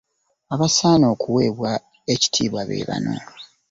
[0.53, 1.71] Abasaana okuweebwa
[2.13, 3.15] ekitiibwa be bano.